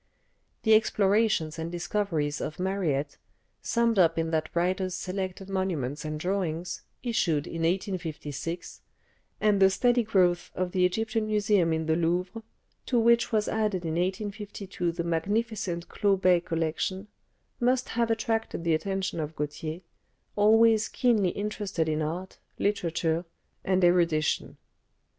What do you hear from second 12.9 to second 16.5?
which was added in 1852 the magnificent Clot Bey